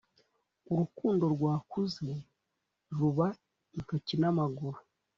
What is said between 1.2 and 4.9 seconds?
rwakuze ruba intoki n'amaguru